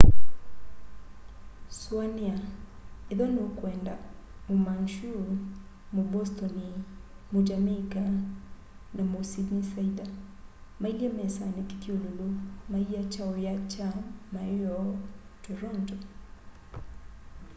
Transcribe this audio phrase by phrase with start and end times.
[1.79, 2.35] sũanĩa
[3.11, 3.95] ethĩwa nĩũkwenda
[4.47, 5.09] mũ mancu
[5.93, 6.69] mũ bostoni
[7.31, 8.03] mũ jamaica
[8.95, 10.09] na mũ sydneysider
[10.81, 12.27] mailye mesanĩ kĩthyũlũlũ
[12.71, 13.87] maiya ky'aũya kya
[14.33, 14.89] ma'ĩyoo
[15.43, 15.95] toronto